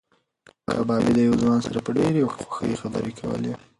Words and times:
کبابي 0.69 1.11
د 1.15 1.19
یو 1.27 1.35
ځوان 1.41 1.59
سره 1.67 1.79
په 1.85 1.91
ډېرې 1.97 2.31
خوښۍ 2.35 2.71
خبرې 2.81 3.11
کولې. 3.19 3.53